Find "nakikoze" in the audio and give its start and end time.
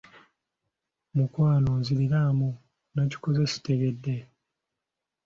2.93-3.39